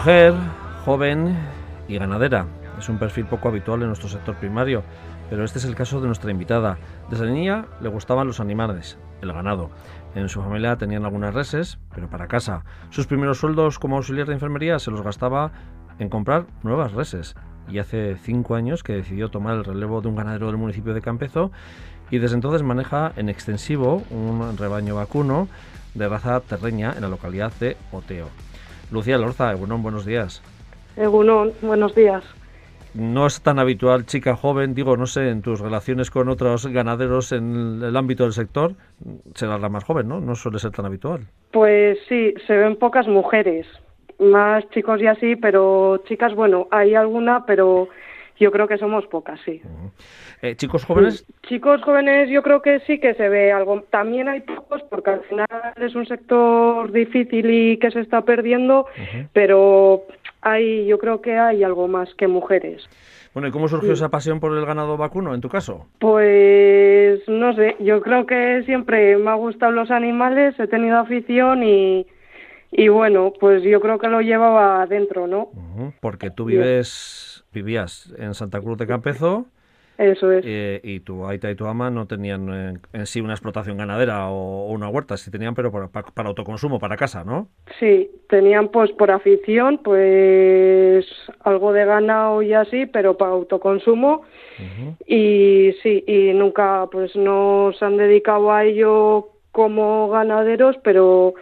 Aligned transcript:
Mujer, 0.00 0.32
joven 0.86 1.36
y 1.86 1.98
ganadera. 1.98 2.46
Es 2.78 2.88
un 2.88 2.98
perfil 2.98 3.26
poco 3.26 3.48
habitual 3.48 3.82
en 3.82 3.88
nuestro 3.88 4.08
sector 4.08 4.34
primario, 4.34 4.82
pero 5.28 5.44
este 5.44 5.58
es 5.58 5.66
el 5.66 5.74
caso 5.74 6.00
de 6.00 6.06
nuestra 6.06 6.30
invitada. 6.30 6.78
Desde 7.10 7.30
niña 7.30 7.66
le 7.82 7.90
gustaban 7.90 8.26
los 8.26 8.40
animales, 8.40 8.96
el 9.20 9.30
ganado. 9.30 9.68
En 10.14 10.30
su 10.30 10.40
familia 10.40 10.76
tenían 10.76 11.04
algunas 11.04 11.34
reses, 11.34 11.78
pero 11.94 12.08
para 12.08 12.28
casa. 12.28 12.64
Sus 12.88 13.06
primeros 13.06 13.40
sueldos 13.40 13.78
como 13.78 13.98
auxiliar 13.98 14.26
de 14.26 14.32
enfermería 14.32 14.78
se 14.78 14.90
los 14.90 15.02
gastaba 15.02 15.52
en 15.98 16.08
comprar 16.08 16.46
nuevas 16.62 16.92
reses. 16.92 17.36
Y 17.68 17.78
hace 17.78 18.16
cinco 18.16 18.54
años 18.54 18.82
que 18.82 18.94
decidió 18.94 19.28
tomar 19.28 19.56
el 19.56 19.66
relevo 19.66 20.00
de 20.00 20.08
un 20.08 20.16
ganadero 20.16 20.46
del 20.46 20.56
municipio 20.56 20.94
de 20.94 21.02
Campezo 21.02 21.52
y 22.10 22.16
desde 22.16 22.36
entonces 22.36 22.62
maneja 22.62 23.12
en 23.16 23.28
extensivo 23.28 24.02
un 24.08 24.56
rebaño 24.56 24.94
vacuno 24.94 25.46
de 25.92 26.08
raza 26.08 26.40
terreña 26.40 26.94
en 26.96 27.02
la 27.02 27.08
localidad 27.10 27.52
de 27.60 27.76
Oteo. 27.92 28.49
Lucía 28.90 29.18
Lorza, 29.18 29.52
Egunon, 29.52 29.82
buenos 29.82 30.04
días. 30.04 30.42
Egunon, 30.96 31.52
buenos 31.62 31.94
días. 31.94 32.24
No 32.92 33.26
es 33.26 33.40
tan 33.40 33.60
habitual, 33.60 34.04
chica 34.04 34.34
joven, 34.34 34.74
digo, 34.74 34.96
no 34.96 35.06
sé, 35.06 35.28
en 35.28 35.42
tus 35.42 35.60
relaciones 35.60 36.10
con 36.10 36.28
otros 36.28 36.66
ganaderos 36.66 37.30
en 37.30 37.80
el 37.84 37.96
ámbito 37.96 38.24
del 38.24 38.32
sector, 38.32 38.74
serás 39.34 39.60
la 39.60 39.68
más 39.68 39.84
joven, 39.84 40.08
¿no? 40.08 40.20
No 40.20 40.34
suele 40.34 40.58
ser 40.58 40.72
tan 40.72 40.86
habitual. 40.86 41.20
Pues 41.52 41.98
sí, 42.08 42.34
se 42.48 42.56
ven 42.56 42.74
pocas 42.76 43.06
mujeres, 43.06 43.64
más 44.18 44.68
chicos 44.70 45.00
y 45.00 45.06
así, 45.06 45.36
pero 45.36 45.98
chicas, 46.08 46.34
bueno, 46.34 46.66
hay 46.72 46.96
alguna, 46.96 47.46
pero 47.46 47.88
yo 48.40 48.50
creo 48.50 48.66
que 48.66 48.78
somos 48.78 49.06
pocas, 49.06 49.38
sí. 49.44 49.60
Eh, 50.40 50.56
¿Chicos 50.56 50.84
jóvenes? 50.84 51.26
Chicos 51.46 51.82
jóvenes 51.82 52.30
yo 52.30 52.42
creo 52.42 52.62
que 52.62 52.80
sí 52.80 52.98
que 52.98 53.14
se 53.14 53.28
ve 53.28 53.52
algo. 53.52 53.82
También 53.90 54.28
hay 54.28 54.40
pocos 54.40 54.82
porque 54.88 55.10
al 55.10 55.20
final 55.24 55.46
es 55.76 55.94
un 55.94 56.06
sector 56.06 56.90
difícil 56.90 57.50
y 57.50 57.76
que 57.76 57.90
se 57.90 58.00
está 58.00 58.22
perdiendo, 58.22 58.86
pero 59.34 60.04
hay, 60.40 60.86
yo 60.86 60.98
creo 60.98 61.20
que 61.20 61.38
hay 61.38 61.62
algo 61.62 61.86
más 61.86 62.14
que 62.14 62.26
mujeres. 62.26 62.88
Bueno, 63.34 63.48
¿y 63.48 63.50
cómo 63.52 63.68
surgió 63.68 63.92
esa 63.92 64.08
pasión 64.08 64.40
por 64.40 64.56
el 64.56 64.64
ganado 64.64 64.96
vacuno 64.96 65.34
en 65.34 65.40
tu 65.40 65.48
caso? 65.48 65.86
Pues 65.98 67.20
no 67.28 67.54
sé, 67.54 67.76
yo 67.78 68.00
creo 68.00 68.26
que 68.26 68.62
siempre 68.64 69.16
me 69.18 69.30
ha 69.30 69.34
gustado 69.34 69.70
los 69.70 69.90
animales, 69.90 70.58
he 70.58 70.66
tenido 70.66 70.98
afición 70.98 71.62
y, 71.62 72.06
y 72.72 72.88
bueno, 72.88 73.32
pues 73.38 73.62
yo 73.62 73.80
creo 73.80 73.98
que 73.98 74.08
lo 74.08 74.20
llevaba 74.20 74.82
adentro, 74.82 75.26
¿no? 75.26 75.50
Porque 76.00 76.30
tú 76.30 76.44
vives, 76.44 77.44
vivías 77.52 78.14
en 78.16 78.34
Santa 78.34 78.60
Cruz 78.60 78.78
de 78.78 78.86
Campezo. 78.86 79.46
Eso 79.98 80.32
es. 80.32 80.44
Eh, 80.46 80.80
y 80.82 81.00
tu 81.00 81.26
aita 81.26 81.50
y 81.50 81.54
tu 81.54 81.66
ama 81.66 81.90
no 81.90 82.06
tenían 82.06 82.48
eh, 82.48 82.78
en 82.94 83.06
sí 83.06 83.20
una 83.20 83.34
explotación 83.34 83.76
ganadera 83.76 84.30
o, 84.30 84.70
una 84.70 84.88
huerta, 84.88 85.18
sí 85.18 85.30
tenían, 85.30 85.54
pero 85.54 85.70
para, 85.70 85.88
para, 85.88 86.28
autoconsumo, 86.30 86.78
para 86.78 86.96
casa, 86.96 87.22
¿no? 87.22 87.48
Sí, 87.78 88.10
tenían 88.30 88.68
pues 88.68 88.90
por 88.92 89.10
afición, 89.10 89.78
pues 89.84 91.04
algo 91.40 91.74
de 91.74 91.84
ganado 91.84 92.40
y 92.40 92.54
así, 92.54 92.86
pero 92.86 93.18
para 93.18 93.32
autoconsumo. 93.32 94.22
Y 95.06 95.74
sí, 95.82 96.04
y 96.06 96.32
nunca 96.32 96.86
pues 96.90 97.14
no 97.16 97.72
se 97.78 97.84
han 97.84 97.98
dedicado 97.98 98.52
a 98.52 98.64
ello 98.64 99.28
como 99.52 100.08
ganaderos, 100.08 100.76
pero 100.82 101.34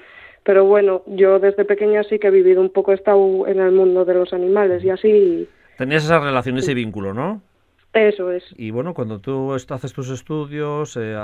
pero 0.48 0.64
bueno, 0.64 1.02
yo 1.04 1.38
desde 1.38 1.66
pequeña 1.66 2.02
sí 2.04 2.18
que 2.18 2.28
he 2.28 2.30
vivido 2.30 2.62
un 2.62 2.70
poco 2.70 2.94
estado 2.94 3.46
en 3.46 3.60
el 3.60 3.70
mundo 3.70 4.06
de 4.06 4.14
los 4.14 4.32
animales 4.32 4.82
y 4.82 4.88
así. 4.88 5.46
Tenías 5.76 6.06
esa 6.06 6.20
relación, 6.20 6.56
ese 6.56 6.72
vínculo, 6.72 7.12
¿no? 7.12 7.42
Eso 7.92 8.32
es. 8.32 8.44
Y 8.56 8.70
bueno, 8.70 8.94
cuando 8.94 9.18
tú 9.18 9.52
haces 9.52 9.92
tus 9.92 10.08
estudios, 10.08 10.96
eh, 10.98 11.14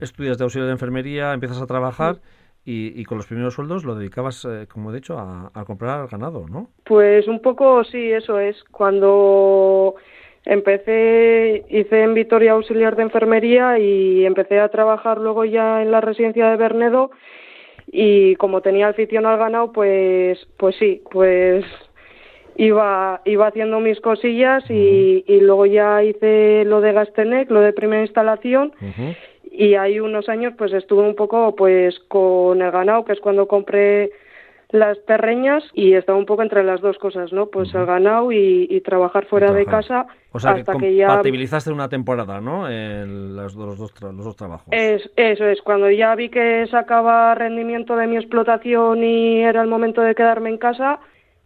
estudias 0.00 0.38
de 0.38 0.42
auxiliar 0.42 0.66
de 0.66 0.72
enfermería, 0.72 1.34
empiezas 1.34 1.62
a 1.62 1.68
trabajar 1.68 2.16
y, 2.64 3.04
con 3.04 3.18
los 3.18 3.28
primeros 3.28 3.54
sueldos 3.54 3.84
lo 3.84 3.94
dedicabas, 3.94 4.44
eh, 4.44 4.66
como 4.68 4.90
he 4.90 4.94
dicho, 4.96 5.16
a, 5.16 5.52
a, 5.54 5.64
comprar 5.64 6.08
ganado, 6.08 6.48
¿no? 6.48 6.68
Pues 6.82 7.28
un 7.28 7.40
poco 7.40 7.84
sí, 7.84 8.10
eso 8.10 8.40
es. 8.40 8.64
Cuando 8.72 9.94
empecé, 10.44 11.64
hice 11.68 12.02
en 12.02 12.12
Vitoria 12.12 12.54
auxiliar 12.54 12.96
de 12.96 13.04
enfermería 13.04 13.78
y 13.78 14.26
empecé 14.26 14.58
a 14.58 14.68
trabajar 14.68 15.18
luego 15.18 15.44
ya 15.44 15.80
en 15.80 15.92
la 15.92 16.00
residencia 16.00 16.50
de 16.50 16.56
Bernedo 16.56 17.12
y 17.90 18.36
como 18.36 18.60
tenía 18.60 18.88
afición 18.88 19.26
al 19.26 19.38
ganado, 19.38 19.72
pues, 19.72 20.38
pues 20.56 20.76
sí, 20.76 21.02
pues 21.10 21.64
iba, 22.56 23.22
iba 23.24 23.46
haciendo 23.46 23.80
mis 23.80 24.00
cosillas 24.00 24.64
y, 24.68 25.24
y 25.26 25.40
luego 25.40 25.66
ya 25.66 26.02
hice 26.02 26.64
lo 26.64 26.80
de 26.80 26.92
Gastenec, 26.92 27.50
lo 27.50 27.60
de 27.60 27.72
primera 27.72 28.02
instalación. 28.02 28.72
Y 29.50 29.74
hay 29.74 30.00
unos 30.00 30.28
años 30.28 30.54
pues 30.56 30.72
estuve 30.72 31.02
un 31.02 31.14
poco 31.14 31.56
pues 31.56 31.98
con 32.08 32.60
el 32.60 32.70
ganado, 32.70 33.04
que 33.04 33.12
es 33.12 33.20
cuando 33.20 33.48
compré 33.48 34.10
las 34.70 35.02
terreñas 35.06 35.64
y 35.72 35.94
estaba 35.94 36.18
un 36.18 36.26
poco 36.26 36.42
entre 36.42 36.62
las 36.62 36.80
dos 36.80 36.98
cosas, 36.98 37.32
¿no? 37.32 37.46
Pues 37.46 37.74
el 37.74 37.86
ganado 37.86 38.30
y, 38.32 38.80
trabajar 38.84 39.26
fuera 39.26 39.52
de 39.52 39.66
casa 39.66 40.06
o 40.32 40.38
sea, 40.38 40.52
hasta 40.52 40.76
que, 40.76 40.94
ya 40.94 41.08
compatibilizaste 41.08 41.72
una 41.72 41.88
temporada, 41.88 42.40
¿no? 42.40 42.70
En 42.70 43.34
los, 43.34 43.54
dos, 43.54 43.78
los 43.78 44.24
dos 44.24 44.36
trabajos. 44.36 44.68
Es, 44.70 45.10
eso 45.16 45.46
es, 45.46 45.60
cuando 45.62 45.90
ya 45.90 46.14
vi 46.14 46.28
que 46.28 46.66
sacaba 46.70 47.34
rendimiento 47.34 47.96
de 47.96 48.06
mi 48.06 48.16
explotación 48.16 49.02
y 49.02 49.40
era 49.40 49.62
el 49.62 49.68
momento 49.68 50.00
de 50.02 50.14
quedarme 50.14 50.50
en 50.50 50.58
casa, 50.58 51.00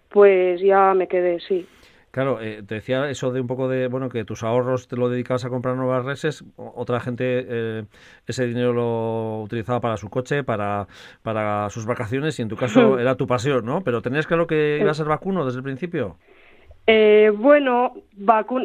pues 0.08 0.60
ya 0.60 0.92
me 0.94 1.08
quedé, 1.08 1.40
sí. 1.40 1.66
Claro, 2.12 2.42
eh, 2.42 2.62
te 2.62 2.74
decía 2.74 3.08
eso 3.08 3.32
de 3.32 3.40
un 3.40 3.46
poco 3.46 3.68
de, 3.68 3.88
bueno, 3.88 4.10
que 4.10 4.26
tus 4.26 4.42
ahorros 4.42 4.86
te 4.86 4.96
lo 4.96 5.08
dedicabas 5.08 5.46
a 5.46 5.48
comprar 5.48 5.76
nuevas 5.76 6.04
reses, 6.04 6.44
otra 6.56 7.00
gente 7.00 7.24
eh, 7.48 7.84
ese 8.26 8.46
dinero 8.46 8.74
lo 8.74 9.40
utilizaba 9.40 9.80
para 9.80 9.96
su 9.96 10.10
coche, 10.10 10.44
para, 10.44 10.86
para 11.22 11.70
sus 11.70 11.86
vacaciones 11.86 12.38
y 12.38 12.42
en 12.42 12.48
tu 12.48 12.56
caso 12.56 12.98
era 12.98 13.14
tu 13.14 13.26
pasión, 13.26 13.64
¿no? 13.64 13.80
Pero 13.80 14.02
¿tenías 14.02 14.26
claro 14.26 14.46
que 14.46 14.76
iba 14.78 14.90
a 14.90 14.94
ser 14.94 15.06
vacuno 15.06 15.46
desde 15.46 15.60
el 15.60 15.64
principio? 15.64 16.18
Eh, 16.86 17.32
bueno, 17.34 17.94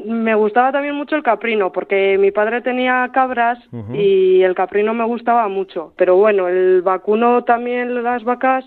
me 0.05 0.35
gustaba 0.35 0.73
también 0.73 0.95
mucho 0.95 1.15
el 1.15 1.23
caprino, 1.23 1.71
porque 1.71 2.17
mi 2.17 2.31
padre 2.31 2.61
tenía 2.61 3.09
cabras 3.13 3.59
y 3.93 4.41
el 4.41 4.55
caprino 4.55 4.93
me 4.93 5.05
gustaba 5.05 5.47
mucho. 5.47 5.93
Pero 5.95 6.17
bueno, 6.17 6.49
el 6.49 6.81
vacuno 6.81 7.45
también, 7.45 8.03
las 8.03 8.25
vacas, 8.25 8.65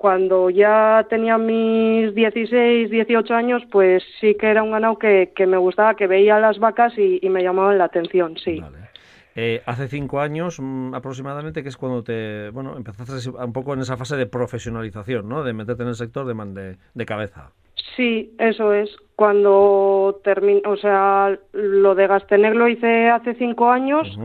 cuando 0.00 0.48
ya 0.48 1.06
tenía 1.10 1.36
mis 1.36 2.14
16, 2.14 2.88
18 2.88 3.34
años, 3.34 3.62
pues 3.70 4.02
sí 4.18 4.34
que 4.34 4.46
era 4.46 4.62
un 4.62 4.70
ganado 4.70 4.98
que, 4.98 5.34
que 5.36 5.46
me 5.46 5.58
gustaba, 5.58 5.94
que 5.94 6.06
veía 6.06 6.40
las 6.40 6.58
vacas 6.58 6.94
y, 6.96 7.20
me 7.28 7.42
llamaban 7.42 7.76
la 7.76 7.84
atención, 7.84 8.38
sí. 8.38 8.62
Eh, 9.36 9.60
hace 9.66 9.88
cinco 9.88 10.20
años 10.20 10.58
mm, 10.58 10.94
aproximadamente, 10.94 11.62
que 11.62 11.68
es 11.68 11.76
cuando 11.76 12.02
te, 12.02 12.48
bueno, 12.48 12.78
empezaste 12.78 13.28
un 13.28 13.52
poco 13.52 13.74
en 13.74 13.80
esa 13.80 13.98
fase 13.98 14.16
de 14.16 14.24
profesionalización, 14.24 15.28
¿no? 15.28 15.44
De 15.44 15.52
meterte 15.52 15.82
en 15.82 15.90
el 15.90 15.94
sector 15.94 16.24
de, 16.24 16.78
de, 16.94 17.04
cabeza. 17.04 17.50
Sí, 17.94 18.34
eso 18.38 18.72
es. 18.72 18.88
Cuando 19.16 20.18
terminé, 20.24 20.62
o 20.64 20.78
sea, 20.78 21.38
lo 21.52 21.94
de 21.94 22.06
Gasteneg 22.06 22.54
lo 22.54 22.68
hice 22.68 23.10
hace 23.10 23.34
cinco 23.34 23.70
años 23.70 24.18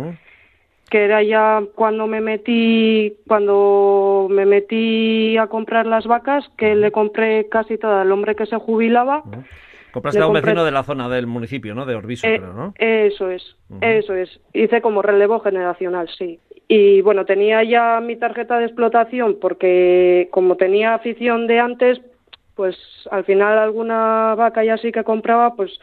que 0.90 1.03
era 1.03 1.23
ya 1.23 1.63
cuando 1.73 2.07
me 2.07 2.22
metí 2.22 3.18
cuando 3.28 4.28
me 4.29 4.46
metí 4.46 5.38
a 5.38 5.47
comprar 5.47 5.85
las 5.85 6.06
vacas 6.06 6.47
que 6.57 6.75
le 6.75 6.91
compré 6.91 7.50
casi 7.50 7.78
todo 7.78 7.97
al 7.97 8.12
hombre 8.12 8.35
que 8.35 8.46
se 8.46 8.57
jubilaba 8.57 9.24
compraste 9.91 10.22
a 10.22 10.28
un 10.28 10.34
vecino 10.34 10.63
de 10.63 10.72
la 10.72 10.84
zona 10.84 11.09
del 11.09 11.28
municipio 11.28 11.74
no 11.74 11.85
de 11.85 11.95
Orbiso 11.95 12.28
eh, 12.28 12.40
¿no? 12.40 12.74
eso 12.78 13.31
es 13.31 13.56
eso 13.81 14.13
es. 14.13 14.40
Hice 14.53 14.81
como 14.81 15.01
relevo 15.01 15.40
generacional 15.40 16.07
sí. 16.18 16.40
Y 16.68 17.01
bueno 17.01 17.25
tenía 17.25 17.63
ya 17.63 18.00
mi 18.00 18.16
tarjeta 18.16 18.59
de 18.59 18.66
explotación 18.66 19.38
porque 19.42 20.30
como 20.31 20.56
tenía 20.56 20.94
afición 20.94 21.48
de 21.48 21.60
antes 21.60 22.01
pues 22.56 22.77
al 23.12 23.25
final 23.25 23.57
alguna 23.57 24.36
vaca 24.36 24.63
ya 24.63 24.77
sí 24.77 24.92
que 24.92 25.04
compraba 25.04 25.56
pues 25.56 25.80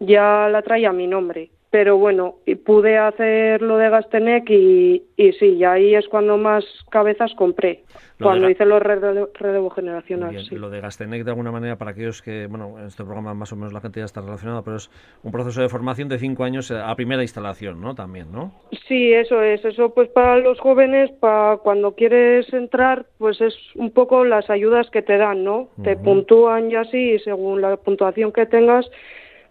ya 0.00 0.48
la 0.48 0.62
traía 0.62 0.90
a 0.90 0.92
mi 0.92 1.06
nombre 1.06 1.50
pero 1.70 1.98
bueno, 1.98 2.36
pude 2.66 2.98
hacer 2.98 3.62
lo 3.62 3.76
de 3.76 3.88
Gastenec 3.90 4.50
y, 4.50 5.04
y 5.16 5.32
sí, 5.34 5.54
y 5.54 5.64
ahí 5.64 5.94
es 5.94 6.08
cuando 6.08 6.36
más 6.36 6.64
cabezas 6.90 7.32
compré, 7.34 7.84
cuando 8.20 8.50
hice 8.50 8.64
los 8.64 8.82
relevo, 8.82 9.70
generacional. 9.70 10.36
Lo 10.50 10.68
de 10.68 10.80
Gastenec, 10.80 11.22
de 11.22 11.30
alguna 11.30 11.52
manera, 11.52 11.76
para 11.76 11.92
aquellos 11.92 12.22
que, 12.22 12.48
bueno, 12.48 12.76
en 12.80 12.86
este 12.86 13.04
programa 13.04 13.34
más 13.34 13.52
o 13.52 13.56
menos 13.56 13.72
la 13.72 13.80
gente 13.80 14.00
ya 14.00 14.06
está 14.06 14.20
relacionada, 14.20 14.62
pero 14.62 14.78
es 14.78 14.90
un 15.22 15.30
proceso 15.30 15.62
de 15.62 15.68
formación 15.68 16.08
de 16.08 16.18
cinco 16.18 16.42
años 16.42 16.72
a 16.72 16.92
primera 16.96 17.22
instalación, 17.22 17.80
¿no? 17.80 17.94
También, 17.94 18.32
¿no? 18.32 18.52
Sí, 18.88 19.12
eso 19.12 19.40
es, 19.40 19.64
eso 19.64 19.94
pues 19.94 20.08
para 20.08 20.38
los 20.38 20.58
jóvenes, 20.58 21.12
para 21.20 21.58
cuando 21.58 21.94
quieres 21.94 22.52
entrar, 22.52 23.06
pues 23.18 23.40
es 23.40 23.54
un 23.76 23.92
poco 23.92 24.24
las 24.24 24.50
ayudas 24.50 24.90
que 24.90 25.02
te 25.02 25.16
dan, 25.18 25.44
¿no? 25.44 25.68
Te 25.84 25.96
puntúan 25.96 26.68
y 26.70 26.74
así, 26.74 27.12
y 27.12 27.18
según 27.20 27.60
la 27.60 27.76
puntuación 27.76 28.32
que 28.32 28.46
tengas, 28.46 28.90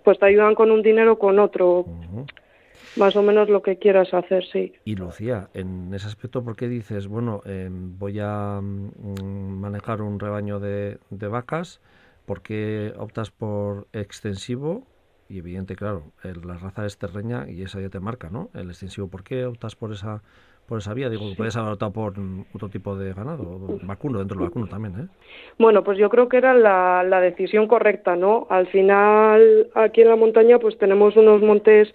pues 0.04 0.19
te 0.19 0.25
ayudan 0.25 0.56
con 0.56 0.72
un 0.72 0.81
dinero 0.81 1.13
o 1.13 1.19
con 1.19 1.40
otro. 1.40 1.86
Más 2.96 3.16
o 3.16 3.22
menos 3.22 3.50
lo 3.50 3.62
que 3.62 3.78
quieras 3.78 4.13
hacer, 4.13 4.44
sí. 4.51 4.74
Y 4.84 4.96
Lucía, 4.96 5.50
en 5.54 5.94
ese 5.94 6.07
aspecto, 6.07 6.44
¿por 6.44 6.56
qué 6.56 6.68
dices, 6.68 7.07
bueno, 7.07 7.42
em, 7.46 7.98
voy 7.98 8.19
a 8.19 8.60
mm, 8.62 9.60
manejar 9.60 10.01
un 10.01 10.19
rebaño 10.19 10.60
de, 10.60 10.98
de 11.10 11.28
vacas? 11.28 11.81
¿Por 12.25 12.42
qué 12.42 12.94
optas 12.98 13.31
por 13.31 13.88
extensivo? 13.94 14.86
Y 15.30 15.38
evidente, 15.38 15.75
claro, 15.75 16.12
la 16.24 16.57
raza 16.57 16.86
es 16.86 16.98
terreña 16.98 17.48
y 17.50 17.62
esa 17.62 17.80
ya 17.80 17.90
te 17.90 18.00
marca, 18.00 18.30
¿no? 18.31 18.50
El 18.56 18.69
extensivo, 18.69 19.07
¿por 19.07 19.24
qué 19.24 19.46
optas 19.46 19.75
por 19.75 19.92
esa 19.92 20.24
por 20.69 20.80
esa 20.80 20.94
vía? 20.94 21.10
Digo, 21.10 21.25
puedes 21.36 21.57
haber 21.57 21.74
optado 21.74 21.92
por 21.92 22.13
otro 22.54 22.69
tipo 22.69 22.95
de 22.95 23.13
ganado, 23.13 23.80
vacuno, 23.83 24.19
dentro 24.19 24.38
del 24.38 24.48
vacuno 24.48 24.68
también, 24.68 24.94
¿eh? 25.00 25.07
Bueno, 25.57 25.83
pues 25.83 25.98
yo 25.98 26.10
creo 26.10 26.30
que 26.30 26.38
era 26.38 26.54
la, 26.54 27.04
la 27.04 27.19
decisión 27.19 27.68
correcta, 27.68 28.16
¿no? 28.16 28.48
Al 28.50 28.68
final, 28.68 29.68
aquí 29.74 30.01
en 30.01 30.10
la 30.10 30.16
montaña, 30.16 30.60
pues 30.60 30.77
tenemos 30.77 31.18
unos 31.18 31.42
montes, 31.42 31.94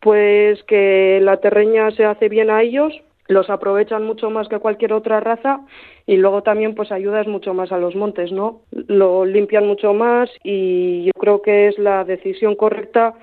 pues 0.00 0.62
que 0.64 1.18
la 1.20 1.38
terreña 1.38 1.90
se 1.90 2.04
hace 2.04 2.28
bien 2.28 2.50
a 2.50 2.62
ellos, 2.62 3.02
los 3.30 3.50
aprovechan 3.50 4.04
mucho 4.04 4.30
más 4.30 4.48
que 4.48 4.58
cualquier 4.58 4.92
otra 4.92 5.20
raza 5.20 5.60
y 6.06 6.16
luego 6.16 6.42
también 6.42 6.74
pues 6.74 6.90
ayudas 6.90 7.26
mucho 7.26 7.54
más 7.54 7.70
a 7.70 7.78
los 7.78 7.94
montes, 7.94 8.32
¿no? 8.32 8.62
Lo 8.70 9.24
limpian 9.24 9.66
mucho 9.66 9.92
más 9.94 10.30
y 10.42 11.04
yo 11.04 11.12
creo 11.18 11.42
que 11.42 11.68
es 11.68 11.78
la 11.78 12.04
decisión 12.04 12.56
correcta 12.56 13.14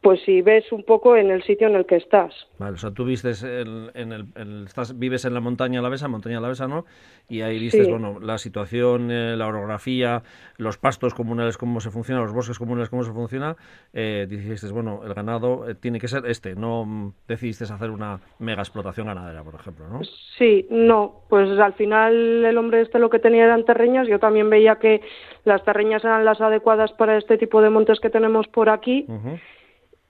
pues 0.00 0.20
si 0.24 0.42
ves 0.42 0.70
un 0.70 0.84
poco 0.84 1.16
en 1.16 1.30
el 1.30 1.42
sitio 1.42 1.66
en 1.66 1.74
el 1.74 1.84
que 1.84 1.96
estás. 1.96 2.32
Vale, 2.58 2.74
o 2.74 2.76
sea, 2.76 2.92
tú 2.92 3.04
vistes 3.04 3.42
en, 3.42 4.12
el, 4.12 4.64
estás, 4.64 4.96
vives 4.96 5.24
en 5.24 5.34
la 5.34 5.40
montaña 5.40 5.80
alavesa, 5.80 6.06
montaña 6.06 6.38
alavesa, 6.38 6.68
¿no? 6.68 6.84
Y 7.28 7.42
ahí 7.42 7.58
vistes, 7.58 7.88
bueno, 7.88 8.18
la 8.20 8.38
situación, 8.38 9.10
eh, 9.10 9.36
la 9.36 9.48
orografía, 9.48 10.22
los 10.56 10.78
pastos 10.78 11.14
comunales, 11.14 11.58
cómo 11.58 11.80
se 11.80 11.90
funciona, 11.90 12.22
los 12.22 12.32
bosques 12.32 12.58
comunales, 12.58 12.90
cómo 12.90 13.02
se 13.02 13.12
funciona. 13.12 13.56
Eh, 13.92 14.26
dijiste, 14.28 14.68
bueno, 14.68 15.00
el 15.04 15.14
ganado 15.14 15.68
eh, 15.68 15.74
tiene 15.74 15.98
que 15.98 16.08
ser 16.08 16.24
este, 16.26 16.54
no 16.54 16.84
mm, 16.84 17.12
decidiste 17.26 17.64
hacer 17.64 17.90
una 17.90 18.20
mega 18.38 18.62
explotación 18.62 19.08
ganadera, 19.08 19.42
por 19.42 19.56
ejemplo, 19.56 19.88
¿no? 19.88 20.00
Sí, 20.38 20.66
no, 20.70 21.22
pues 21.28 21.58
al 21.58 21.74
final 21.74 22.44
el 22.44 22.56
hombre 22.56 22.82
este 22.82 23.00
lo 23.00 23.10
que 23.10 23.18
tenía 23.18 23.44
eran 23.44 23.64
terreñas, 23.64 24.06
yo 24.06 24.20
también 24.20 24.48
veía 24.48 24.76
que 24.76 25.02
las 25.44 25.64
terreñas 25.64 26.04
eran 26.04 26.24
las 26.24 26.40
adecuadas 26.40 26.92
para 26.92 27.18
este 27.18 27.36
tipo 27.36 27.60
de 27.60 27.70
montes 27.70 28.00
que 28.00 28.10
tenemos 28.10 28.46
por 28.48 28.70
aquí 28.70 29.06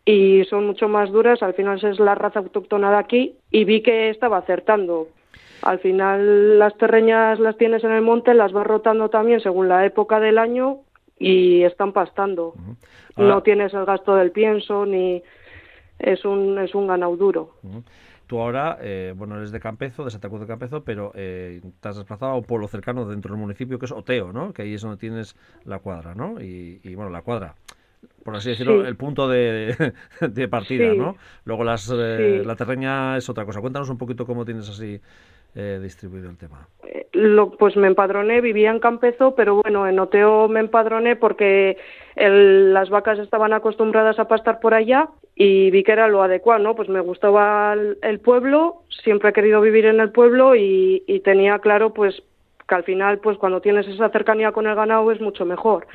y 0.09 0.43
son 0.47 0.67
mucho 0.67 0.89
más 0.89 1.11
duras, 1.11 1.43
al 1.43 1.53
final 1.53 1.79
es 1.85 2.01
la 2.01 2.15
raza 2.15 2.39
autóctona 2.39 2.91
de 2.91 2.97
aquí 2.97 3.37
y 3.51 3.65
vi 3.65 3.83
que 3.83 4.09
estaba 4.09 4.39
acertando. 4.39 5.09
Al 5.61 5.81
final 5.81 6.59
las 6.59 6.75
terreñas 6.79 7.39
las 7.39 7.59
tienes 7.59 7.85
en 7.85 7.93
el 7.93 8.01
monte, 8.01 8.33
las 8.33 8.53
vas 8.53 8.67
rotando 8.67 9.11
también 9.11 9.41
según 9.41 9.69
la 9.69 9.85
época 9.85 10.19
del 10.19 10.39
año 10.39 10.79
y 11.19 11.63
están 11.63 11.93
pastando. 11.93 12.55
No 13.19 13.43
tienes 13.43 13.75
el 13.75 13.85
gasto 13.85 14.15
del 14.15 14.31
pienso 14.31 14.87
ni 14.87 15.23
es 15.99 16.25
un 16.25 16.59
es 16.59 16.75
un 16.75 16.87
ganado 16.87 17.15
duro. 17.15 17.51
Tú 18.27 18.41
ahora, 18.41 18.79
eh, 18.81 19.13
bueno, 19.15 19.37
eres 19.37 19.53
de 19.53 19.61
Campezo, 19.61 20.07
de 20.07 20.11
Santa 20.11 20.31
Cruz 20.31 20.41
de 20.41 20.47
Campezo, 20.47 20.85
pero 20.85 21.13
eh, 21.17 21.61
te 21.81 21.89
has 21.89 21.97
desplazado 21.97 22.33
a 22.33 22.37
un 22.37 22.45
pueblo 22.45 22.67
cercano 22.69 23.05
dentro 23.05 23.35
del 23.35 23.41
municipio 23.43 23.79
que 23.79 23.85
es 23.85 23.93
Oteo, 23.93 24.33
¿no? 24.33 24.55
Que 24.55 24.63
ahí 24.63 24.73
es 24.73 24.81
donde 24.81 24.97
tienes 24.97 25.37
la 25.67 25.81
cuadra, 25.81 26.15
¿no? 26.15 26.41
Y, 26.41 26.81
y 26.83 26.95
bueno, 26.95 27.11
la 27.11 27.21
cuadra 27.21 27.57
por 28.25 28.37
así 28.37 28.51
decirlo, 28.51 28.87
el 28.87 28.97
punto 28.97 29.27
de, 29.27 29.93
partida, 30.51 30.93
¿no? 30.93 31.17
Luego 31.45 31.65
las, 31.65 31.91
eh, 31.91 32.43
la 32.45 32.57
terreña 32.57 33.17
es 33.17 33.29
otra 33.31 33.47
cosa. 33.47 33.61
Cuéntanos 33.61 33.89
un 33.89 33.97
poquito 33.97 34.27
cómo 34.27 34.45
tienes 34.45 34.69
así 34.69 35.01
eh, 35.55 35.79
distribuido 35.83 36.29
el 36.29 36.37
tema. 36.37 36.69
Eh, 36.87 37.07
lo, 37.13 37.53
pues 37.53 37.75
me 37.77 37.87
empadroné, 37.87 38.43
vivía 38.43 38.71
en 38.71 38.81
Campezo, 38.81 39.35
pero 39.35 39.63
bueno, 39.63 39.89
en 39.89 39.99
Oteo 39.99 40.47
me 40.47 40.61
empadroné 40.61 41.17
porque 41.17 41.79
las 42.17 42.91
vacas 42.91 43.19
estaban 43.19 43.53
acostumbradas 43.53 44.19
a 44.19 44.29
pastar 44.29 44.61
por 44.61 44.75
allá 44.75 45.09
y 45.35 45.71
vi 45.71 45.83
que 45.83 45.93
era 45.93 46.07
lo 46.09 46.23
adecuado, 46.23 46.63
¿no? 46.63 46.75
Pues 46.75 46.91
me 46.91 47.01
gustaba 47.01 47.75
el, 48.03 48.21
pueblo, 48.21 48.83
siempre 49.03 49.31
he 49.31 49.33
querido 49.33 49.61
vivir 49.61 49.87
en 49.87 50.01
el 50.01 50.11
pueblo 50.11 50.55
y, 50.55 51.03
y 51.07 51.21
tenía 51.21 51.61
claro, 51.61 51.95
pues 51.95 52.23
que 52.69 52.75
al 52.75 52.85
final, 52.85 53.19
pues 53.19 53.39
cuando 53.39 53.61
tienes 53.61 53.89
esa 53.89 54.11
cercanía 54.11 54.53
con 54.53 54.67
el 54.67 54.75
ganado 54.75 55.11
es 55.11 55.21
mucho 55.21 55.47
mejor. 55.47 55.87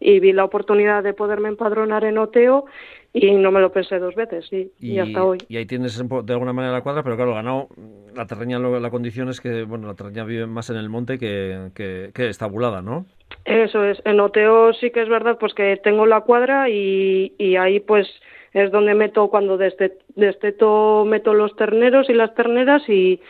Y 0.00 0.18
vi 0.18 0.32
la 0.32 0.44
oportunidad 0.44 1.02
de 1.02 1.14
poderme 1.14 1.48
empadronar 1.48 2.04
en 2.04 2.18
Oteo 2.18 2.66
y 3.12 3.30
no 3.30 3.50
me 3.50 3.60
lo 3.60 3.72
pensé 3.72 3.98
dos 3.98 4.14
veces, 4.14 4.46
sí, 4.50 4.72
y, 4.78 4.98
hasta 4.98 5.24
hoy. 5.24 5.38
Y 5.48 5.56
ahí 5.56 5.64
tienes 5.64 5.96
de 5.96 6.32
alguna 6.32 6.52
manera 6.52 6.74
la 6.74 6.82
cuadra, 6.82 7.02
pero 7.02 7.16
claro, 7.16 7.30
el 7.30 7.36
ganado, 7.36 7.68
la 8.14 8.26
terreña, 8.26 8.58
la 8.58 8.90
condición 8.90 9.28
es 9.28 9.40
que, 9.40 9.62
bueno, 9.62 9.86
la 9.86 9.94
terreña 9.94 10.24
vive 10.24 10.46
más 10.46 10.68
en 10.68 10.76
el 10.76 10.90
monte 10.90 11.18
que, 11.18 11.70
que, 11.74 12.10
que 12.12 12.28
estabulada, 12.28 12.82
¿no? 12.82 13.06
Eso 13.44 13.84
es, 13.84 14.02
en 14.04 14.20
Oteo 14.20 14.74
sí 14.74 14.90
que 14.90 15.02
es 15.02 15.08
verdad, 15.08 15.38
pues 15.38 15.54
que 15.54 15.78
tengo 15.82 16.04
la 16.06 16.22
cuadra 16.22 16.68
y, 16.68 17.32
y 17.38 17.56
ahí 17.56 17.80
pues 17.80 18.08
es 18.52 18.70
donde 18.72 18.94
meto 18.94 19.28
cuando 19.28 19.56
desteto 19.56 21.04
meto 21.06 21.34
los 21.34 21.54
terneros 21.56 22.10
y 22.10 22.14
las 22.14 22.34
terneras 22.34 22.82
y, 22.88 23.20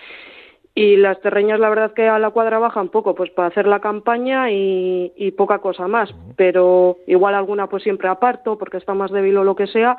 y 0.76 0.96
las 0.96 1.18
terreñas 1.22 1.58
la 1.58 1.70
verdad 1.70 1.94
que 1.94 2.06
a 2.06 2.18
la 2.18 2.30
cuadra 2.30 2.58
bajan 2.58 2.90
poco 2.90 3.14
pues 3.14 3.30
para 3.30 3.48
hacer 3.48 3.66
la 3.66 3.80
campaña 3.80 4.50
y, 4.50 5.10
y 5.16 5.30
poca 5.32 5.58
cosa 5.58 5.88
más 5.88 6.14
pero 6.36 6.98
igual 7.06 7.34
alguna 7.34 7.66
pues 7.66 7.82
siempre 7.82 8.08
aparto 8.08 8.58
porque 8.58 8.76
está 8.76 8.92
más 8.92 9.10
débil 9.10 9.38
o 9.38 9.44
lo 9.44 9.56
que 9.56 9.66
sea 9.66 9.96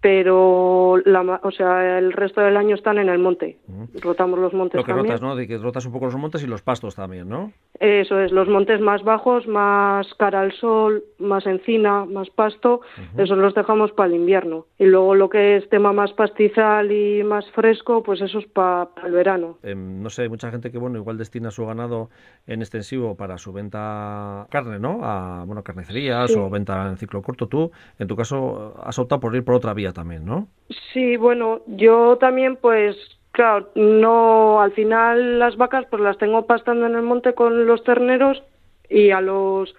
pero 0.00 0.96
la, 1.04 1.40
o 1.42 1.50
sea, 1.50 1.98
el 1.98 2.12
resto 2.12 2.40
del 2.40 2.56
año 2.56 2.74
están 2.74 2.96
en 2.98 3.10
el 3.10 3.18
monte. 3.18 3.58
Rotamos 4.00 4.38
los 4.38 4.54
montes 4.54 4.78
Lo 4.78 4.84
que 4.84 4.92
también. 4.92 5.08
rotas, 5.08 5.20
¿no? 5.20 5.36
De 5.36 5.46
que 5.46 5.58
rotas 5.58 5.84
un 5.84 5.92
poco 5.92 6.06
los 6.06 6.16
montes 6.16 6.42
y 6.42 6.46
los 6.46 6.62
pastos 6.62 6.94
también, 6.94 7.28
¿no? 7.28 7.52
Eso 7.80 8.20
es, 8.20 8.30
los 8.30 8.46
montes 8.46 8.78
más 8.78 9.02
bajos, 9.04 9.46
más 9.46 10.06
cara 10.18 10.42
al 10.42 10.52
sol, 10.52 11.02
más 11.18 11.46
encina, 11.46 12.04
más 12.04 12.28
pasto, 12.28 12.82
esos 13.16 13.38
los 13.38 13.54
dejamos 13.54 13.90
para 13.92 14.10
el 14.10 14.16
invierno. 14.16 14.66
Y 14.78 14.84
luego 14.84 15.14
lo 15.14 15.30
que 15.30 15.56
es 15.56 15.66
tema 15.70 15.90
más 15.94 16.12
pastizal 16.12 16.92
y 16.92 17.24
más 17.24 17.50
fresco, 17.52 18.02
pues 18.02 18.20
eso 18.20 18.38
es 18.38 18.46
para 18.48 18.90
el 19.02 19.12
verano. 19.12 19.56
Em, 19.62 20.02
no 20.02 20.10
sé, 20.10 20.22
hay 20.22 20.28
mucha 20.28 20.50
gente 20.50 20.70
que, 20.70 20.76
bueno, 20.76 20.98
igual 20.98 21.16
destina 21.16 21.50
su 21.50 21.64
ganado 21.64 22.10
en 22.46 22.60
extensivo 22.60 23.16
para 23.16 23.38
su 23.38 23.50
venta 23.50 24.46
carne, 24.50 24.78
¿no? 24.78 25.00
A, 25.02 25.44
bueno, 25.46 25.62
carnicerías 25.64 26.36
o 26.36 26.50
venta 26.50 26.86
en 26.86 26.98
ciclo 26.98 27.22
corto. 27.22 27.48
Tú, 27.48 27.70
en 27.98 28.08
tu 28.08 28.14
caso, 28.14 28.74
has 28.84 28.98
optado 28.98 29.20
por 29.20 29.34
ir 29.34 29.42
por 29.42 29.54
otra 29.54 29.72
vía 29.72 29.94
también, 29.94 30.26
¿no? 30.26 30.48
Sí, 30.92 31.16
bueno, 31.16 31.62
yo 31.66 32.18
también 32.18 32.56
pues 32.56 32.96
claro, 33.40 33.70
no 33.74 34.60
al 34.60 34.72
final 34.72 35.38
las 35.38 35.56
vacas 35.56 35.86
pues 35.88 36.02
las 36.02 36.18
tengo 36.18 36.44
pastando 36.44 36.84
en 36.86 36.94
el 36.94 37.00
monte 37.00 37.32
con 37.32 37.66
los 37.66 37.82
terneros 37.84 38.42
y 38.90 39.12
a 39.12 39.22
los 39.22 39.74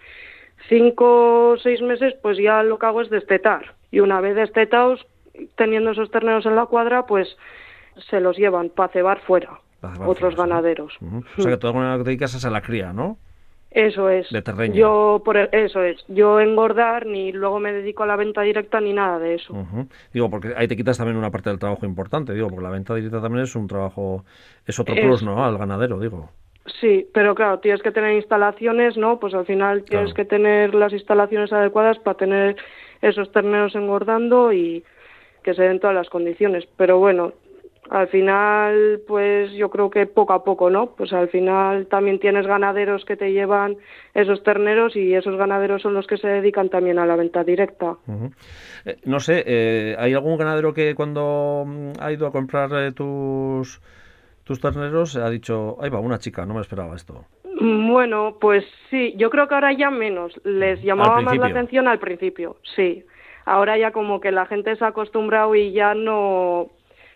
cinco 0.68 1.52
o 1.52 1.58
seis 1.58 1.80
meses 1.80 2.16
pues 2.24 2.40
ya 2.40 2.64
lo 2.64 2.80
que 2.80 2.88
hago 2.88 3.02
es 3.02 3.12
destetar 3.12 3.76
y 3.92 4.00
una 4.00 4.20
vez 4.20 4.36
destetados 4.36 5.06
teniendo 5.58 5.92
esos 5.92 6.10
terneros 6.10 6.48
en 6.48 6.56
la 6.56 6.66
cuadra 6.66 7.06
pues 7.06 7.38
se 8.10 8.20
los 8.20 8.36
llevan 8.36 8.70
para 8.70 8.92
cebar 8.92 9.20
fuera 9.20 9.60
otros 10.08 10.36
ganaderos. 10.36 10.98
O 11.38 11.42
sea 11.42 11.52
que 11.52 11.58
todo 11.58 11.74
lo 11.74 11.98
que 11.98 12.04
te 12.04 12.10
dedicas 12.10 12.34
es 12.34 12.46
a 12.46 12.50
la 12.50 12.62
cría, 12.62 12.94
¿no? 12.94 13.18
Eso 13.72 14.10
es. 14.10 14.28
Yo 14.74 15.22
por 15.24 15.38
eso 15.38 15.82
es. 15.82 16.04
Yo 16.10 16.42
engordar 16.42 17.06
ni 17.06 17.32
luego 17.32 17.60
me 17.60 17.72
dedico 17.72 18.04
a 18.04 18.06
la 18.06 18.18
venta 18.18 18.42
directa 18.42 18.82
ni 18.82 18.92
nada 18.92 19.18
de 19.18 19.36
eso. 19.36 19.54
Digo 20.14 20.30
porque 20.30 20.54
ahí 20.58 20.68
te 20.68 20.76
quitas 20.76 20.98
también 20.98 21.16
una 21.16 21.32
parte 21.32 21.50
del 21.50 21.60
trabajo 21.60 21.86
importante. 21.86 22.34
Digo 22.34 22.50
porque 22.50 22.64
la 22.64 22.70
venta 22.70 22.94
directa 22.96 23.22
también 23.22 23.46
es 23.46 23.56
un 23.56 23.68
trabajo 23.68 24.26
es 24.68 24.78
otro 24.78 24.94
plus, 24.96 25.24
¿no? 25.24 25.44
Al 25.44 25.58
ganadero, 25.58 26.00
digo. 26.00 26.30
Sí, 26.80 27.08
pero 27.14 27.34
claro, 27.34 27.60
tienes 27.60 27.82
que 27.82 27.92
tener 27.92 28.14
instalaciones, 28.14 28.98
¿no? 28.98 29.20
Pues 29.20 29.34
al 29.34 29.46
final 29.46 29.84
tienes 29.84 30.14
que 30.14 30.26
tener 30.26 30.76
las 30.76 30.92
instalaciones 30.94 31.52
adecuadas 31.54 31.98
para 32.00 32.18
tener 32.18 32.58
esos 33.02 33.32
terneros 33.32 33.74
engordando 33.76 34.52
y 34.52 34.84
que 35.44 35.54
se 35.54 35.64
den 35.64 35.80
todas 35.80 35.96
las 35.96 36.10
condiciones. 36.10 36.68
Pero 36.78 37.00
bueno, 37.00 37.34
al 37.92 38.08
final, 38.08 39.02
pues 39.06 39.52
yo 39.52 39.70
creo 39.70 39.90
que 39.90 40.06
poco 40.06 40.32
a 40.32 40.46
poco, 40.46 40.70
¿no? 40.70 40.96
Pues 40.96 41.12
al 41.12 41.28
final 41.28 41.88
también 41.88 42.20
tienes 42.20 42.48
ganaderos 42.48 43.04
que 43.04 43.18
te 43.18 43.34
llevan 43.34 43.76
esos 44.14 44.44
terneros 44.44 44.96
y 44.96 45.14
esos 45.14 45.36
ganaderos 45.36 45.82
son 45.82 45.94
los 45.94 46.08
que 46.08 46.16
se 46.16 46.30
dedican 46.30 46.70
también 46.70 47.00
a 47.00 47.06
la 47.06 47.18
venta 47.18 47.44
directa. 47.44 47.98
Eh, 48.86 48.96
no 49.04 49.20
sé, 49.20 49.44
eh, 49.46 49.98
¿hay 50.00 50.14
algún 50.14 50.38
ganadero 50.38 50.74
que 50.74 50.96
cuando 50.96 51.66
mm, 51.68 51.92
ha 52.00 52.14
ido 52.14 52.28
a 52.28 52.32
comprar 52.32 52.72
eh, 52.76 52.94
tus, 52.94 53.82
tus 54.46 54.62
terneros 54.62 55.18
ha 55.18 55.30
dicho, 55.30 55.76
ahí 55.82 55.90
va, 55.90 56.00
una 56.00 56.18
chica, 56.18 56.46
no 56.46 56.54
me 56.54 56.62
esperaba 56.62 56.96
esto? 56.96 57.26
Bueno, 57.60 58.38
pues 58.40 58.64
sí, 58.90 59.16
yo 59.18 59.30
creo 59.30 59.50
que 59.50 59.56
ahora 59.56 59.74
ya 59.74 59.92
menos. 59.92 60.32
Les 60.46 60.82
llamaba 60.82 61.20
más 61.20 61.38
la 61.38 61.48
atención 61.48 61.90
al 61.90 62.00
principio, 62.00 62.56
sí. 62.74 63.04
Ahora 63.44 63.78
ya 63.78 63.92
como 63.92 64.22
que 64.22 64.32
la 64.32 64.46
gente 64.46 64.78
se 64.78 64.86
ha 64.86 64.90
acostumbrado 64.90 65.56
y 65.56 65.74
ya 65.74 65.94
no 65.94 66.70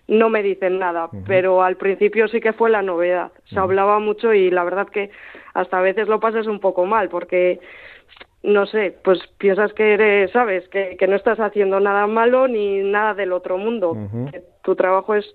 no 0.07 0.29
me 0.29 0.43
dicen 0.43 0.77
nada, 0.79 1.09
pero 1.25 1.63
al 1.63 1.77
principio 1.77 2.27
sí 2.27 2.39
que 2.39 2.53
fue 2.53 2.69
la 2.69 2.81
novedad. 2.81 3.31
Se 3.45 3.57
hablaba 3.57 4.00
mucho 4.00 4.33
y 4.33 4.51
la 4.51 4.63
verdad 4.63 4.88
que 4.88 5.09
hasta 5.53 5.79
a 5.79 5.81
veces 5.81 6.07
lo 6.07 6.19
pasas 6.19 6.45
un 6.47 6.59
poco 6.59 6.85
mal 6.85 7.09
porque 7.09 7.59
no 8.43 8.67
sé, 8.67 8.95
pues 9.03 9.19
piensas 9.39 9.74
que 9.74 9.93
eres, 9.93 10.31
sabes, 10.31 10.67
que, 10.69 10.95
que 10.97 11.07
no 11.07 11.15
estás 11.15 11.39
haciendo 11.39 11.79
nada 11.79 12.05
malo 12.05 12.47
ni 12.47 12.83
nada 12.83 13.15
del 13.15 13.33
otro 13.33 13.57
mundo. 13.57 13.97
tu 14.63 14.75
trabajo 14.75 15.15
es 15.15 15.25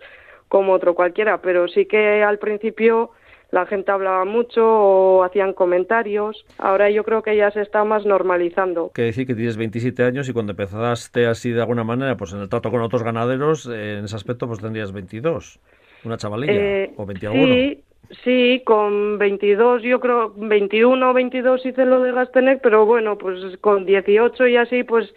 como 0.49 0.73
otro 0.73 0.95
cualquiera, 0.95 1.41
pero 1.43 1.67
sí 1.69 1.87
que 1.87 2.23
al 2.23 2.39
principio 2.39 3.11
la 3.51 3.67
gente 3.67 3.91
hablaba 3.91 4.25
mucho 4.25 4.65
o 4.65 5.25
hacían 5.25 5.53
comentarios. 5.53 6.45
Ahora 6.59 6.91
yo 6.91 7.05
creo 7.05 7.23
que 7.23 7.37
ya 7.37 7.51
se 7.51 7.63
está 7.63 7.85
más 7.85 8.07
normalizando. 8.07 8.91
Que 8.95 9.03
decir 9.03 9.27
que 9.27 9.35
tienes 9.35 9.57
27 9.57 10.03
años 10.05 10.29
y 10.29 10.33
cuando 10.33 10.53
empezaste 10.53 11.27
así 11.27 11.51
de 11.51 11.61
alguna 11.61 11.85
manera, 11.85 12.17
pues 12.17 12.33
en 12.33 12.41
el 12.41 12.49
trato 12.49 12.71
con 12.71 12.81
otros 12.83 13.03
ganaderos, 13.03 13.67
eh, 13.67 13.99
en 13.99 14.05
ese 14.05 14.17
aspecto 14.17 14.47
pues 14.47 14.61
tendrías 14.61 14.93
22, 14.93 15.59
una 16.05 16.17
chavalilla, 16.17 16.53
eh, 16.55 16.93
o 16.97 17.05
21. 17.05 17.35
Sí, 17.35 17.85
sí, 18.25 18.63
con 18.65 19.19
22 19.19 19.83
yo 19.83 20.01
creo, 20.01 20.33
21 20.37 21.11
o 21.11 21.13
22 21.13 21.67
hice 21.67 21.85
lo 21.85 22.03
de 22.03 22.13
Gastenec, 22.13 22.61
pero 22.63 22.87
bueno, 22.87 23.19
pues 23.19 23.57
con 23.61 23.85
18 23.85 24.47
y 24.47 24.57
así, 24.57 24.85
pues 24.85 25.13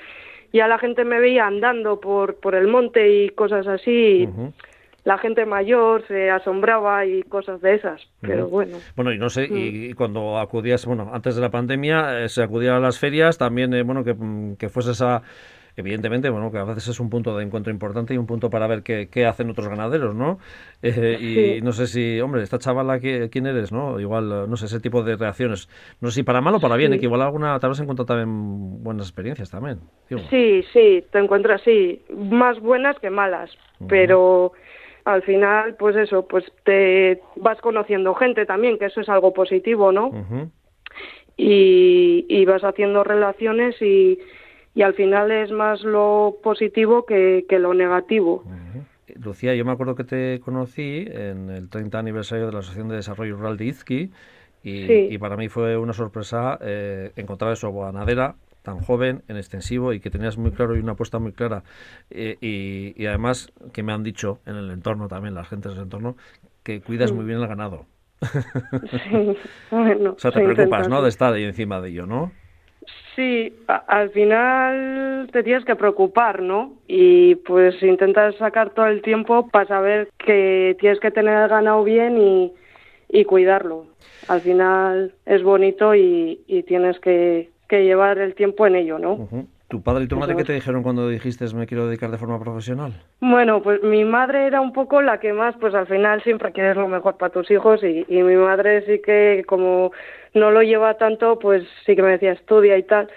ya 0.51 0.67
la 0.67 0.77
gente 0.77 1.03
me 1.03 1.19
veía 1.19 1.47
andando 1.47 1.99
por, 1.99 2.35
por 2.35 2.55
el 2.55 2.67
monte 2.67 3.11
y 3.11 3.29
cosas 3.29 3.67
así. 3.67 4.27
La 5.03 5.17
gente 5.17 5.45
mayor 5.45 6.05
se 6.07 6.29
asombraba 6.29 7.05
y 7.05 7.23
cosas 7.23 7.61
de 7.61 7.75
esas, 7.75 8.01
pero 8.21 8.47
bueno. 8.47 8.77
Bueno, 8.95 9.11
y 9.11 9.17
no 9.17 9.29
sé, 9.29 9.45
y, 9.45 9.91
mm. 9.91 9.95
cuando 9.95 10.39
acudías, 10.39 10.85
bueno, 10.85 11.11
antes 11.13 11.35
de 11.35 11.41
la 11.41 11.49
pandemia, 11.49 12.23
eh, 12.23 12.29
se 12.29 12.41
acudía 12.41 12.77
a 12.77 12.79
las 12.79 12.99
ferias, 12.99 13.37
también, 13.37 13.73
eh, 13.73 13.83
bueno, 13.83 14.03
que, 14.03 14.15
que 14.57 14.69
fuese 14.69 14.91
esa 14.91 15.23
evidentemente, 15.75 16.29
bueno, 16.29 16.51
que 16.51 16.57
a 16.57 16.63
veces 16.63 16.89
es 16.89 16.99
un 16.99 17.09
punto 17.09 17.35
de 17.35 17.43
encuentro 17.43 17.71
importante 17.71 18.13
y 18.13 18.17
un 18.17 18.27
punto 18.27 18.49
para 18.49 18.67
ver 18.67 18.83
qué, 18.83 19.09
qué 19.09 19.25
hacen 19.25 19.49
otros 19.49 19.67
ganaderos, 19.67 20.15
¿no? 20.15 20.39
Eh, 20.85 21.57
y 21.57 21.61
no 21.61 21.71
sé 21.71 21.87
si, 21.87 22.19
hombre, 22.19 22.43
esta 22.43 22.59
chavala, 22.59 22.99
¿quién 22.99 23.47
eres, 23.47 23.71
no? 23.71 24.01
Igual, 24.01 24.49
no 24.49 24.57
sé, 24.57 24.65
ese 24.65 24.81
tipo 24.81 25.01
de 25.01 25.15
reacciones. 25.15 25.69
No 26.01 26.09
sé 26.09 26.15
si 26.15 26.23
para 26.23 26.41
mal 26.41 26.55
o 26.55 26.59
para 26.59 26.75
bien, 26.75 26.91
¿eh? 26.93 26.99
que 26.99 27.05
igual 27.05 27.21
alguna, 27.21 27.57
tal 27.59 27.69
vez 27.69 27.79
encuentras 27.79 28.05
también 28.05 28.83
buenas 28.83 29.07
experiencias 29.07 29.49
también. 29.49 29.79
Sí, 30.29 30.61
sí, 30.73 31.05
te 31.09 31.19
encuentras, 31.19 31.61
sí, 31.63 32.01
más 32.13 32.59
buenas 32.59 32.99
que 32.99 33.09
malas, 33.09 33.49
pero 33.87 34.51
al 35.05 35.21
final, 35.23 35.75
pues 35.75 35.95
eso, 35.95 36.27
pues 36.27 36.45
te 36.63 37.21
vas 37.35 37.59
conociendo 37.61 38.13
gente 38.15 38.45
también, 38.45 38.77
que 38.77 38.85
eso 38.85 39.01
es 39.01 39.09
algo 39.09 39.33
positivo, 39.33 39.91
¿no? 39.91 40.11
y, 41.35 42.25
y 42.29 42.45
vas 42.45 42.63
haciendo 42.63 43.03
relaciones 43.03 43.81
y 43.81 44.19
y 44.75 44.81
al 44.81 44.93
final 44.93 45.31
es 45.31 45.51
más 45.51 45.83
lo 45.83 46.37
positivo 46.41 47.05
que, 47.05 47.45
lo 47.49 47.73
negativo. 47.73 48.43
Lucía, 49.15 49.53
yo 49.53 49.65
me 49.65 49.71
acuerdo 49.71 49.95
que 49.95 50.03
te 50.03 50.39
conocí 50.39 51.05
en 51.07 51.49
el 51.49 51.69
30 51.69 51.99
aniversario 51.99 52.47
de 52.47 52.53
la 52.53 52.59
Asociación 52.59 52.89
de 52.89 52.95
Desarrollo 52.95 53.35
Rural 53.37 53.57
de 53.57 53.65
Izqui 53.65 54.11
y, 54.63 55.17
para 55.19 55.37
mí 55.37 55.49
fue 55.49 55.77
una 55.77 55.93
sorpresa 55.93 56.57
eh, 56.61 57.11
encontrar 57.15 57.51
eso, 57.51 57.71
ganadera 57.71 58.35
tan 58.63 58.79
joven, 58.79 59.21
en 59.27 59.37
extensivo 59.37 59.93
y 59.93 59.99
que 59.99 60.09
tenías 60.09 60.37
muy 60.37 60.51
claro 60.51 60.75
y 60.75 60.79
una 60.79 60.93
apuesta 60.93 61.19
muy 61.19 61.33
clara. 61.33 61.63
Eh, 62.09 62.37
y, 62.41 63.05
además 63.05 63.51
que 63.73 63.83
me 63.83 63.93
han 63.93 64.03
dicho 64.03 64.39
en 64.45 64.55
el 64.55 64.71
entorno 64.71 65.07
también, 65.07 65.35
las 65.35 65.47
gentes 65.47 65.73
del 65.73 65.83
entorno, 65.83 66.15
que 66.63 66.81
cuidas 66.81 67.11
muy 67.11 67.25
bien 67.25 67.39
el 67.39 67.47
ganado. 67.47 67.85
Sí, 68.21 69.37
bueno. 69.69 70.13
o 70.15 70.19
sea, 70.19 70.31
te 70.31 70.41
preocupas, 70.41 70.87
¿no? 70.87 71.01
De 71.01 71.09
estar 71.09 71.33
ahí 71.33 71.43
encima 71.43 71.81
de 71.81 71.89
ello, 71.89 72.05
¿no? 72.05 72.31
Sí, 73.15 73.53
al 73.67 74.09
final 74.09 75.29
te 75.31 75.43
tienes 75.43 75.65
que 75.65 75.75
preocupar, 75.75 76.41
¿no? 76.41 76.73
Y 76.87 77.35
pues 77.35 77.81
intentas 77.83 78.35
sacar 78.35 78.71
todo 78.71 78.87
el 78.87 79.01
tiempo 79.01 79.47
para 79.49 79.67
saber 79.67 80.09
que 80.17 80.75
tienes 80.79 80.99
que 80.99 81.11
tener 81.11 81.43
el 81.43 81.49
ganado 81.49 81.83
bien 81.83 82.17
y, 82.17 82.53
y 83.09 83.25
cuidarlo. 83.25 83.85
Al 84.27 84.41
final 84.41 85.13
es 85.25 85.43
bonito 85.43 85.93
y, 85.93 86.41
y 86.47 86.63
tienes 86.63 86.99
que, 86.99 87.52
que, 87.77 87.83
llevar 87.83 88.17
el 88.19 88.35
tiempo 88.35 88.67
en 88.67 88.75
ello, 88.75 88.99
¿no? 88.99 89.27
¿Tu 89.67 89.81
padre 89.81 90.03
y 90.03 90.07
tu 90.07 90.17
madre 90.17 90.35
qué 90.35 90.43
te 90.43 90.53
dijeron 90.53 90.83
cuando 90.83 91.07
dijiste 91.09 91.45
me 91.55 91.65
quiero 91.65 91.87
dedicar 91.87 92.11
de 92.11 92.17
forma 92.17 92.39
profesional? 92.39 92.93
Bueno, 93.21 93.61
pues 93.63 93.81
mi 93.81 94.05
madre 94.05 94.45
era 94.45 94.61
un 94.61 94.71
poco 94.71 95.01
la 95.01 95.19
que 95.19 95.33
más, 95.33 95.55
pues 95.59 95.73
al 95.73 95.87
final 95.87 96.21
siempre 96.21 96.51
quieres 96.51 96.75
lo 96.75 96.87
mejor 96.87 97.17
para 97.17 97.31
tus 97.31 97.49
hijos 97.49 97.83
y, 97.83 98.05
y 98.07 98.21
mi 98.21 98.35
madre 98.35 98.85
sí 98.85 99.01
que 99.01 99.43
como 99.47 99.91
no 100.33 100.51
lo 100.51 100.61
lleva 100.61 100.95
tanto, 100.95 101.39
pues 101.39 101.63
sí 101.85 101.95
que 101.95 102.03
me 102.03 102.11
decía 102.11 102.33
estudia 102.33 102.77
y 102.77 102.83
tal. 102.83 103.09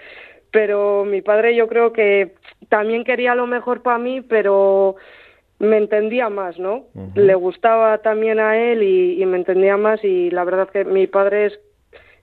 Pero 0.51 1.05
mi 1.05 1.21
padre 1.21 1.55
yo 1.55 1.67
creo 1.67 1.93
que 1.93 2.33
también 2.69 3.03
quería 3.03 3.35
lo 3.35 3.47
mejor 3.47 3.81
para 3.81 3.99
mí, 3.99 4.21
pero 4.21 4.95
me 5.59 5.77
entendía 5.77 6.29
más, 6.29 6.59
¿no? 6.59 6.85
Le 7.15 7.35
gustaba 7.35 7.97
también 7.99 8.39
a 8.39 8.57
él 8.57 8.83
y, 8.83 9.25
me 9.25 9.37
entendía 9.37 9.77
más 9.77 10.03
y 10.03 10.29
la 10.29 10.43
verdad 10.43 10.69
que 10.69 10.85
mi 10.85 11.07
padre 11.07 11.47
es 11.47 11.59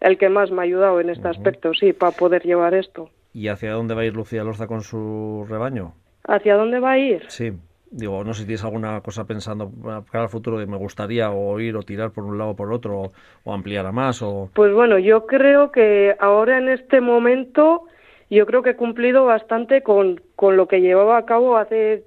el 0.04 0.18
que 0.18 0.28
más 0.28 0.50
me 0.50 0.60
ha 0.60 0.64
ayudado 0.64 1.00
en 1.00 1.10
este 1.10 1.28
aspecto, 1.28 1.72
sí, 1.74 1.92
para 1.92 2.12
poder 2.12 2.42
llevar 2.42 2.74
esto. 2.74 3.08
¿Y 3.32 3.48
hacia 3.48 3.72
dónde 3.72 3.94
va 3.94 4.02
a 4.02 4.04
ir 4.04 4.14
Lucía 4.14 4.44
Lorza 4.44 4.66
con 4.66 4.82
su 4.82 5.46
rebaño? 5.48 5.94
¿Hacia 6.24 6.56
dónde 6.56 6.78
va 6.78 6.92
a 6.92 6.98
ir? 6.98 7.24
Sí. 7.28 7.52
Digo, 7.90 8.24
no 8.24 8.34
sé 8.34 8.40
si 8.40 8.46
tienes 8.46 8.64
alguna 8.64 9.00
cosa 9.02 9.24
pensando 9.24 9.70
para 10.10 10.24
el 10.24 10.28
futuro 10.28 10.58
de 10.58 10.66
me 10.66 10.76
gustaría 10.76 11.30
o 11.30 11.58
ir 11.60 11.76
o 11.76 11.82
tirar 11.82 12.10
por 12.10 12.24
un 12.24 12.38
lado 12.38 12.50
o 12.50 12.56
por 12.56 12.72
otro 12.72 13.12
o, 13.44 13.54
ampliar 13.54 13.86
a 13.86 13.92
más 13.92 14.20
o... 14.20 14.50
Pues 14.52 14.72
bueno, 14.72 14.98
yo 14.98 15.26
creo 15.26 15.70
que 15.70 16.16
ahora 16.18 16.58
en 16.58 16.68
este 16.68 17.00
momento 17.00 17.84
yo 18.30 18.46
creo 18.46 18.62
que 18.62 18.70
he 18.70 18.76
cumplido 18.76 19.24
bastante 19.26 19.82
con, 19.82 20.20
con 20.34 20.56
lo 20.56 20.66
que 20.66 20.80
llevaba 20.80 21.18
a 21.18 21.24
cabo 21.24 21.56
hace 21.56 22.02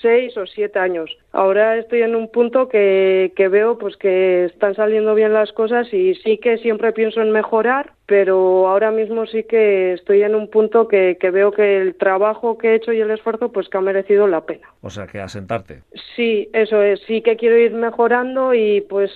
seis 0.00 0.36
o 0.36 0.46
siete 0.46 0.78
años. 0.78 1.16
Ahora 1.32 1.76
estoy 1.76 2.02
en 2.02 2.14
un 2.14 2.28
punto 2.28 2.68
que, 2.68 3.32
que 3.36 3.48
veo 3.48 3.78
pues 3.78 3.96
que 3.96 4.46
están 4.46 4.74
saliendo 4.74 5.14
bien 5.14 5.32
las 5.32 5.52
cosas 5.52 5.92
y 5.92 6.14
sí 6.16 6.38
que 6.38 6.58
siempre 6.58 6.92
pienso 6.92 7.20
en 7.20 7.30
mejorar, 7.30 7.92
pero 8.06 8.68
ahora 8.68 8.90
mismo 8.90 9.26
sí 9.26 9.44
que 9.44 9.92
estoy 9.92 10.22
en 10.22 10.34
un 10.34 10.48
punto 10.48 10.88
que, 10.88 11.16
que 11.20 11.30
veo 11.30 11.52
que 11.52 11.78
el 11.78 11.94
trabajo 11.94 12.58
que 12.58 12.70
he 12.70 12.74
hecho 12.76 12.92
y 12.92 13.00
el 13.00 13.10
esfuerzo 13.10 13.52
pues 13.52 13.68
que 13.68 13.78
ha 13.78 13.80
merecido 13.80 14.26
la 14.26 14.42
pena. 14.42 14.68
O 14.82 14.90
sea, 14.90 15.06
que 15.06 15.20
asentarte. 15.20 15.82
Sí, 16.16 16.48
eso 16.52 16.82
es, 16.82 17.00
sí 17.06 17.22
que 17.22 17.36
quiero 17.36 17.58
ir 17.58 17.72
mejorando 17.72 18.54
y 18.54 18.80
pues 18.82 19.10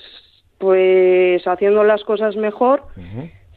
pues 0.59 1.47
haciendo 1.47 1.85
las 1.85 2.03
cosas 2.03 2.35
mejor 2.35 2.83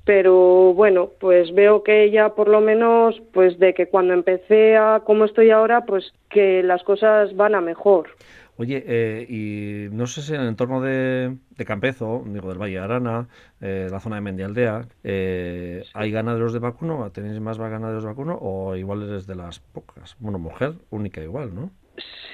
pero 0.06 0.74
bueno, 0.74 1.10
pues 1.20 1.54
veo 1.54 1.84
que 1.84 2.04
ella 2.04 2.30
por 2.30 2.48
lo 2.48 2.62
menos, 2.62 3.22
pues 3.34 3.60
de 3.60 3.74
que 3.74 3.88
cuando 3.88 4.14
empecé 4.14 4.78
a 4.78 5.02
como 5.06 5.26
estoy 5.26 5.52
ahora, 5.52 5.86
pues 5.86 6.14
que 6.30 6.64
las 6.64 6.84
cosas 6.84 7.36
van 7.36 7.56
a 7.56 7.62
mejor. 7.62 8.10
Oye, 8.58 8.84
eh, 8.86 9.26
y 9.28 9.96
no 9.96 10.06
sé 10.06 10.22
si 10.22 10.36
en 10.36 10.42
el 10.42 10.48
entorno 10.50 10.82
de, 10.82 11.36
de 11.58 11.66
Campezo, 11.66 12.24
digo 12.28 12.50
del 12.50 12.62
Valle 12.62 12.74
de 12.74 12.80
Arana, 12.80 13.28
eh, 13.60 13.88
la 13.90 14.00
zona 14.00 14.18
de 14.18 14.22
Mendialdea, 14.22 14.88
eh, 15.04 15.84
¿hay 15.94 16.12
ganaderos 16.12 16.54
de 16.54 16.60
vacuno? 16.60 17.10
¿Tenéis 17.12 17.40
más 17.40 17.58
ganaderos 17.58 18.04
de 18.04 18.10
vacuno 18.10 18.38
o 18.40 18.76
igual 18.76 19.04
eres 19.04 19.26
de 19.26 19.36
las 19.36 19.60
pocas? 19.60 20.16
Bueno, 20.20 20.38
mujer 20.38 20.74
única 20.92 21.24
igual, 21.24 21.56
¿no? 21.56 21.72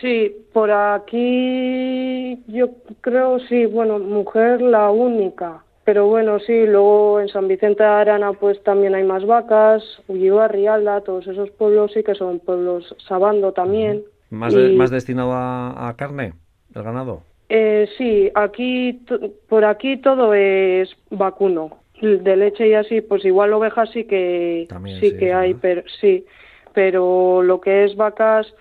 Sí, 0.02 0.36
por 0.54 0.70
aquí 0.70 2.44
yo 2.48 2.72
creo, 3.02 3.40
sí, 3.40 3.66
bueno, 3.66 3.98
mujer 4.00 4.62
la 4.62 4.90
única. 4.92 5.64
Pero 5.88 6.06
bueno, 6.06 6.38
sí, 6.40 6.66
luego 6.66 7.22
en 7.22 7.30
San 7.30 7.48
Vicente 7.48 7.82
de 7.82 7.88
Arana 7.88 8.34
pues 8.34 8.62
también 8.62 8.94
hay 8.94 9.06
más 9.06 9.26
vacas, 9.26 9.82
Ullibar, 10.10 10.52
Rialda, 10.52 11.00
todos 11.00 11.26
esos 11.28 11.50
pueblos 11.52 11.94
sí 11.94 12.04
que 12.04 12.14
son 12.14 12.40
pueblos 12.40 12.94
sabando 13.08 13.54
también. 13.54 14.04
¿Más, 14.30 14.54
más 14.54 14.92
destinado 14.92 15.32
a, 15.32 15.96
carne, 15.98 16.34
el 16.76 16.84
ganado? 16.84 17.22
Eh, 17.48 17.88
sí, 17.98 18.30
aquí, 18.36 19.00
por 19.48 19.64
aquí 19.64 19.96
todo 19.96 20.34
es 20.34 20.90
vacuno. 21.10 21.78
De 22.02 22.36
leche 22.36 22.68
y 22.68 22.74
así, 22.74 23.00
pues 23.00 23.24
igual 23.24 23.54
ovejas 23.54 23.90
sí 23.92 24.04
que, 24.04 24.68
sí, 25.00 25.16
que 25.18 25.32
hay, 25.32 25.54
pero 25.54 25.84
sí, 26.02 26.26
pero 26.74 27.42
lo 27.42 27.62
que 27.62 27.86
es 27.86 27.96
vacas 27.96 28.54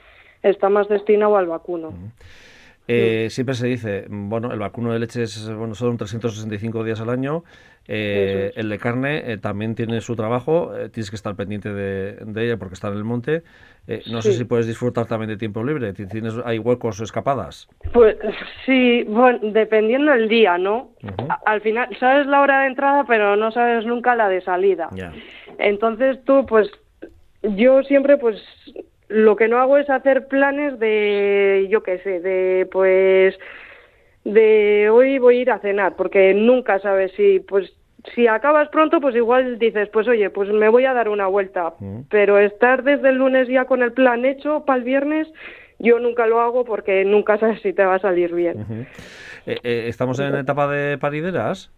está 0.44 0.68
más 0.68 0.88
destinado 0.88 1.36
al 1.36 1.48
vacuno. 1.48 1.92
Eh, 2.88 3.28
siempre 3.30 3.54
se 3.54 3.66
dice, 3.66 4.06
bueno, 4.08 4.52
el 4.52 4.58
vacuno 4.58 4.92
de 4.92 4.98
leche 4.98 5.22
es, 5.22 5.52
bueno, 5.52 5.74
son 5.74 5.96
365 5.96 6.84
días 6.84 7.00
al 7.00 7.10
año. 7.10 7.44
Eh, 7.88 8.52
el 8.56 8.68
de 8.68 8.78
carne 8.78 9.32
eh, 9.32 9.38
también 9.38 9.76
tiene 9.76 10.00
su 10.00 10.16
trabajo, 10.16 10.72
tienes 10.92 11.08
que 11.08 11.14
estar 11.14 11.36
pendiente 11.36 11.72
de, 11.72 12.44
ella 12.44 12.56
porque 12.56 12.74
está 12.74 12.88
en 12.88 12.94
el 12.94 13.04
monte. 13.04 13.42
no 14.10 14.22
sé 14.22 14.32
si 14.32 14.44
puedes 14.44 14.66
disfrutar 14.66 15.06
también 15.06 15.30
de 15.30 15.36
tiempo 15.36 15.62
libre. 15.64 15.92
¿Tienes, 15.92 16.34
¿Hay 16.44 16.58
huecos 16.58 17.00
o 17.00 17.04
escapadas? 17.04 17.68
Pues 17.92 18.16
sí, 18.64 19.04
bueno, 19.04 19.38
dependiendo 19.42 20.12
del 20.12 20.28
día, 20.28 20.58
¿no? 20.58 20.90
Al 21.44 21.60
final, 21.60 21.88
sabes 21.98 22.26
la 22.26 22.40
hora 22.40 22.62
de 22.62 22.68
entrada, 22.68 23.04
pero 23.06 23.36
no 23.36 23.50
sabes 23.50 23.84
nunca 23.84 24.14
la 24.14 24.28
de 24.28 24.40
salida. 24.42 24.90
Entonces 25.58 26.18
tú, 26.24 26.44
pues, 26.46 26.68
yo 27.42 27.82
siempre, 27.82 28.16
pues, 28.18 28.36
lo 29.08 29.36
que 29.36 29.48
no 29.48 29.58
hago 29.58 29.78
es 29.78 29.88
hacer 29.88 30.28
planes 30.28 30.78
de, 30.78 31.66
yo 31.70 31.82
qué 31.82 31.98
sé, 31.98 32.20
de 32.20 32.68
pues 32.70 33.38
de 34.24 34.90
hoy 34.90 35.18
voy 35.18 35.38
a 35.38 35.40
ir 35.42 35.50
a 35.50 35.58
cenar, 35.60 35.94
porque 35.96 36.34
nunca 36.34 36.80
sabes 36.80 37.12
si 37.12 37.40
pues 37.40 37.72
si 38.14 38.26
acabas 38.26 38.68
pronto, 38.68 39.00
pues 39.00 39.16
igual 39.16 39.58
dices, 39.58 39.88
pues 39.92 40.06
oye, 40.08 40.30
pues 40.30 40.48
me 40.50 40.68
voy 40.68 40.84
a 40.84 40.94
dar 40.94 41.08
una 41.08 41.26
vuelta. 41.26 41.74
Mm. 41.78 42.02
Pero 42.08 42.38
estar 42.38 42.82
desde 42.84 43.08
el 43.08 43.16
lunes 43.16 43.48
ya 43.48 43.64
con 43.64 43.82
el 43.82 43.92
plan 43.92 44.24
hecho 44.24 44.64
para 44.64 44.78
el 44.78 44.84
viernes, 44.84 45.28
yo 45.78 45.98
nunca 45.98 46.26
lo 46.26 46.40
hago 46.40 46.64
porque 46.64 47.04
nunca 47.04 47.38
sabes 47.38 47.60
si 47.62 47.72
te 47.72 47.84
va 47.84 47.96
a 47.96 48.00
salir 48.00 48.34
bien. 48.34 48.86
Eh, 49.46 49.58
eh, 49.62 49.84
¿Estamos 49.88 50.18
en 50.20 50.34
etapa 50.36 50.68
de 50.68 50.98
parideras? 50.98 51.70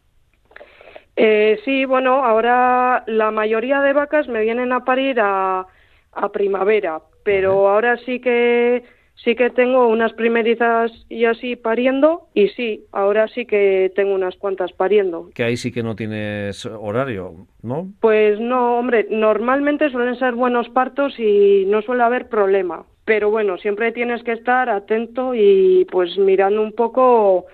Eh, 1.17 1.59
sí, 1.65 1.85
bueno, 1.85 2.25
ahora 2.25 3.03
la 3.07 3.31
mayoría 3.31 3.81
de 3.81 3.93
vacas 3.93 4.29
me 4.29 4.41
vienen 4.43 4.73
a 4.73 4.85
parir 4.85 5.19
a, 5.21 5.67
a 6.13 6.29
primavera, 6.33 7.01
pero 7.29 7.69
ahora 7.69 7.99
sí 8.07 8.21
que 8.21 8.85
sí 9.17 9.35
que 9.35 9.51
tengo 9.51 9.87
unas 9.89 10.15
primerizas 10.15 10.91
y 11.11 11.27
así 11.27 11.57
pariendo 11.57 12.23
y 12.33 12.49
sí, 12.49 12.87
ahora 12.91 13.29
sí 13.29 13.45
que 13.45 13.93
tengo 13.95 14.15
unas 14.15 14.35
cuantas 14.37 14.73
pariendo. 14.73 15.29
Que 15.35 15.45
ahí 15.45 15.59
sí 15.59 15.71
que 15.71 15.83
no 15.83 15.95
tienes 15.95 16.65
horario, 16.65 17.35
¿no? 17.61 17.89
Pues 18.01 18.41
no, 18.41 18.79
hombre, 18.79 19.09
normalmente 19.11 19.91
suelen 19.91 20.19
ser 20.19 20.33
buenos 20.37 20.71
partos 20.71 21.21
y 21.21 21.67
no 21.67 21.83
suele 21.83 22.03
haber 22.03 22.31
problema. 22.31 22.87
Pero 23.05 23.31
bueno, 23.31 23.59
siempre 23.59 23.93
tienes 23.93 24.23
que 24.23 24.33
estar 24.33 24.71
atento 24.71 25.35
y 25.35 25.87
pues 25.91 26.17
mirando 26.17 26.63
un 26.63 26.73
poco 26.73 27.45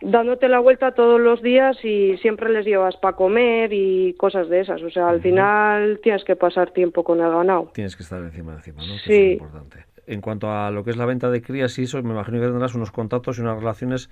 dándote 0.00 0.48
la 0.48 0.58
vuelta 0.58 0.92
todos 0.92 1.20
los 1.20 1.42
días 1.42 1.82
y 1.84 2.16
siempre 2.18 2.50
les 2.50 2.66
llevas 2.66 2.96
para 2.96 3.16
comer 3.16 3.72
y 3.72 4.14
cosas 4.14 4.48
de 4.48 4.60
esas. 4.60 4.82
O 4.82 4.90
sea, 4.90 5.08
al 5.08 5.20
final 5.20 6.00
tienes 6.02 6.24
que 6.24 6.36
pasar 6.36 6.70
tiempo 6.72 7.02
con 7.04 7.20
el 7.20 7.30
ganado. 7.30 7.70
Tienes 7.72 7.96
que 7.96 8.02
estar 8.02 8.20
encima 8.22 8.52
de 8.52 8.58
encima, 8.58 8.82
¿no? 8.86 8.98
sí. 8.98 9.32
importante. 9.32 9.84
en 10.06 10.20
cuanto 10.20 10.50
a 10.50 10.70
lo 10.70 10.84
que 10.84 10.90
es 10.90 10.96
la 10.96 11.06
venta 11.06 11.30
de 11.30 11.42
crías 11.42 11.78
y 11.78 11.84
eso, 11.84 12.02
me 12.02 12.12
imagino 12.12 12.40
que 12.40 12.46
tendrás 12.46 12.74
unos 12.74 12.92
contactos 12.92 13.38
y 13.38 13.42
unas 13.42 13.58
relaciones 13.58 14.10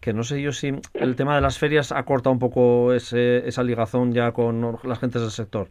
que 0.00 0.12
no 0.14 0.22
sé 0.22 0.40
yo 0.40 0.52
si 0.52 0.72
el 0.94 1.14
tema 1.14 1.34
de 1.34 1.42
las 1.42 1.58
ferias 1.58 1.92
ha 1.92 2.02
cortado 2.04 2.32
un 2.32 2.38
poco 2.38 2.92
ese, 2.94 3.46
esa 3.46 3.62
ligazón 3.62 4.12
ya 4.12 4.32
con 4.32 4.78
las 4.82 4.98
gentes 4.98 5.20
del 5.20 5.30
sector. 5.30 5.68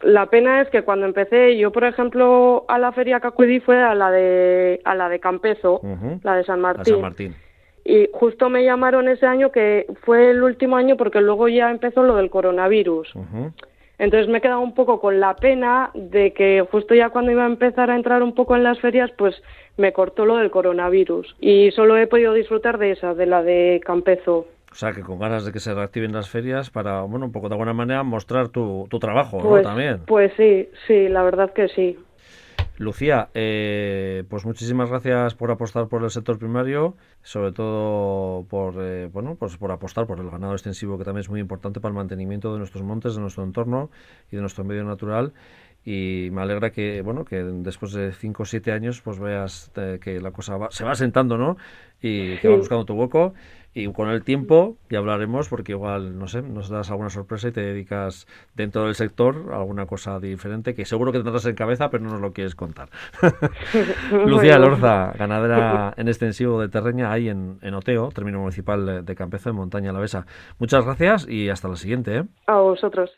La 0.00 0.26
pena 0.26 0.62
es 0.62 0.68
que 0.70 0.82
cuando 0.82 1.06
empecé, 1.06 1.56
yo 1.58 1.70
por 1.70 1.84
ejemplo 1.84 2.64
a 2.68 2.78
la 2.78 2.92
feria 2.92 3.20
que 3.20 3.28
acudí 3.28 3.60
fue 3.60 3.80
a 3.80 3.94
la 3.94 4.10
de 4.10 4.80
a 4.84 4.94
la 4.94 5.08
de 5.08 5.20
Campezo, 5.20 5.80
la 6.22 6.36
de 6.36 6.44
San 6.44 6.60
Martín. 6.60 6.94
San 6.94 7.02
Martín. 7.02 7.36
Y 7.84 8.08
justo 8.12 8.48
me 8.48 8.64
llamaron 8.64 9.08
ese 9.08 9.26
año 9.26 9.50
que 9.50 9.86
fue 10.02 10.30
el 10.30 10.42
último 10.42 10.76
año 10.76 10.96
porque 10.96 11.20
luego 11.20 11.48
ya 11.48 11.70
empezó 11.70 12.02
lo 12.02 12.16
del 12.16 12.30
coronavirus. 12.30 13.12
Entonces 13.98 14.28
me 14.28 14.38
he 14.38 14.40
quedado 14.40 14.60
un 14.60 14.74
poco 14.74 15.00
con 15.00 15.20
la 15.20 15.36
pena 15.36 15.90
de 15.94 16.32
que 16.32 16.66
justo 16.70 16.94
ya 16.94 17.10
cuando 17.10 17.30
iba 17.30 17.44
a 17.44 17.46
empezar 17.46 17.90
a 17.90 17.96
entrar 17.96 18.22
un 18.22 18.34
poco 18.34 18.56
en 18.56 18.64
las 18.64 18.80
ferias, 18.80 19.10
pues 19.16 19.34
me 19.76 19.92
cortó 19.92 20.26
lo 20.26 20.36
del 20.36 20.50
coronavirus. 20.50 21.36
Y 21.40 21.70
solo 21.72 21.96
he 21.96 22.06
podido 22.06 22.32
disfrutar 22.34 22.78
de 22.78 22.92
esa, 22.92 23.14
de 23.14 23.26
la 23.26 23.42
de 23.42 23.80
Campezo. 23.84 24.46
O 24.70 24.74
sea, 24.74 24.92
que 24.92 25.02
con 25.02 25.18
ganas 25.18 25.44
de 25.44 25.52
que 25.52 25.60
se 25.60 25.74
reactiven 25.74 26.12
las 26.12 26.30
ferias 26.30 26.70
para, 26.70 27.02
bueno, 27.02 27.26
un 27.26 27.32
poco 27.32 27.48
de 27.48 27.54
alguna 27.54 27.74
manera 27.74 28.02
mostrar 28.02 28.48
tu, 28.48 28.86
tu 28.88 28.98
trabajo, 28.98 29.38
pues, 29.38 29.62
También. 29.62 30.00
Pues 30.06 30.32
sí, 30.36 30.68
sí, 30.86 31.08
la 31.08 31.22
verdad 31.22 31.52
que 31.52 31.68
sí. 31.68 31.98
Lucía, 32.78 33.28
eh, 33.34 34.24
pues 34.30 34.46
muchísimas 34.46 34.88
gracias 34.88 35.34
por 35.34 35.50
apostar 35.50 35.88
por 35.88 36.02
el 36.02 36.10
sector 36.10 36.38
primario, 36.38 36.96
sobre 37.22 37.52
todo 37.52 38.44
por 38.44 38.76
eh, 38.80 39.10
bueno, 39.12 39.36
pues 39.36 39.58
por 39.58 39.70
apostar 39.70 40.06
por 40.06 40.18
el 40.20 40.30
ganado 40.30 40.54
extensivo, 40.54 40.96
que 40.96 41.04
también 41.04 41.20
es 41.20 41.28
muy 41.28 41.40
importante 41.40 41.80
para 41.80 41.90
el 41.90 41.96
mantenimiento 41.96 42.50
de 42.52 42.58
nuestros 42.58 42.82
montes, 42.82 43.14
de 43.14 43.20
nuestro 43.20 43.44
entorno 43.44 43.90
y 44.30 44.36
de 44.36 44.40
nuestro 44.42 44.64
medio 44.64 44.84
natural. 44.84 45.34
Y 45.84 46.28
me 46.30 46.42
alegra 46.42 46.70
que 46.70 47.02
bueno 47.02 47.24
que 47.24 47.42
después 47.42 47.92
de 47.92 48.12
5 48.12 48.42
o 48.42 48.46
7 48.46 48.72
años 48.72 49.00
pues 49.00 49.18
veas 49.18 49.72
eh, 49.76 49.98
que 50.00 50.20
la 50.20 50.30
cosa 50.30 50.56
se 50.70 50.84
va 50.84 50.94
sentando, 50.94 51.36
¿no? 51.36 51.56
Y 52.00 52.36
que 52.38 52.48
va 52.48 52.56
buscando 52.56 52.84
tu 52.84 52.94
hueco 52.94 53.34
y 53.74 53.90
con 53.92 54.10
el 54.10 54.22
tiempo 54.22 54.76
ya 54.90 54.98
hablaremos 54.98 55.48
porque 55.48 55.72
igual, 55.72 56.18
no 56.18 56.26
sé, 56.28 56.42
nos 56.42 56.68
das 56.68 56.90
alguna 56.90 57.08
sorpresa 57.08 57.48
y 57.48 57.52
te 57.52 57.62
dedicas 57.62 58.26
dentro 58.54 58.84
del 58.84 58.94
sector 58.94 59.50
a 59.52 59.56
alguna 59.56 59.86
cosa 59.86 60.20
diferente 60.20 60.74
que 60.74 60.84
seguro 60.84 61.10
que 61.10 61.20
tendrás 61.20 61.46
en 61.46 61.54
cabeza, 61.54 61.88
pero 61.88 62.04
no 62.04 62.10
nos 62.10 62.20
lo 62.20 62.32
quieres 62.32 62.54
contar. 62.54 62.90
Lucía 64.26 64.58
Lorza, 64.58 65.12
ganadera 65.18 65.94
en 65.96 66.08
extensivo 66.08 66.60
de 66.60 66.68
Terreña, 66.68 67.10
ahí 67.10 67.28
en, 67.28 67.58
en 67.62 67.74
Oteo, 67.74 68.10
término 68.10 68.40
municipal 68.40 68.84
de, 68.84 69.02
de 69.02 69.14
Campezo, 69.14 69.50
en 69.50 69.56
Montaña 69.56 69.90
Alavesa. 69.90 70.26
Muchas 70.58 70.84
gracias 70.84 71.26
y 71.28 71.48
hasta 71.48 71.68
la 71.68 71.76
siguiente. 71.76 72.18
¿eh? 72.18 72.24
A 72.46 72.56
vosotros. 72.56 73.10